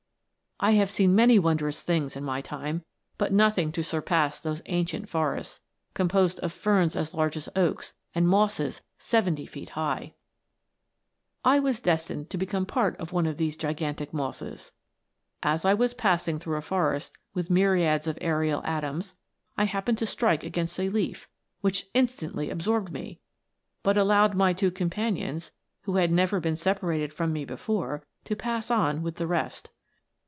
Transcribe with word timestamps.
I 0.63 0.73
have 0.73 0.91
seen 0.91 1.15
many 1.15 1.39
wondrous 1.39 1.81
things 1.81 2.15
in 2.15 2.23
my 2.23 2.39
time, 2.39 2.85
but 3.17 3.33
nothing 3.33 3.71
to 3.71 3.83
surpass 3.83 4.39
those 4.39 4.61
ancient 4.67 5.09
forests, 5.09 5.61
composed 5.95 6.39
of 6.41 6.53
ferns 6.53 6.95
as 6.95 7.15
large 7.15 7.35
as 7.35 7.49
oaks, 7.55 7.95
and 8.13 8.27
mosses 8.27 8.81
seventy 8.99 9.47
feet 9.47 9.69
high!" 9.69 10.13
I 11.53 11.57
was 11.57 11.81
destined 11.81 12.29
to 12.29 12.37
become 12.37 12.61
a 12.61 12.65
part 12.67 12.95
of 12.97 13.11
one 13.11 13.25
of 13.25 13.37
these 13.37 13.55
gigantic 13.55 14.13
mosses. 14.13 14.71
As 15.41 15.65
I 15.65 15.73
was 15.73 15.95
passing 15.95 16.37
through 16.37 16.57
a 16.57 16.61
forest 16.61 17.13
with 17.33 17.49
myriads 17.49 18.05
of 18.05 18.19
aerial 18.21 18.61
atoms, 18.63 19.15
I 19.57 19.63
happened 19.63 19.97
to 19.97 20.05
strike 20.05 20.43
against 20.43 20.79
a 20.79 20.89
leaf, 20.89 21.27
which 21.61 21.87
instantly 21.95 22.51
absorbed 22.51 22.93
me, 22.93 23.19
but 23.81 23.97
allowed 23.97 24.35
my 24.35 24.53
two 24.53 24.69
companions, 24.69 25.49
who 25.85 25.95
had 25.95 26.11
never 26.11 26.39
been 26.39 26.55
separated 26.55 27.11
from 27.11 27.33
me 27.33 27.45
before, 27.45 28.05
to 28.25 28.35
pass 28.35 28.69
on 28.69 29.01
with 29.01 29.15
the 29.15 29.25
rest. 29.25 29.71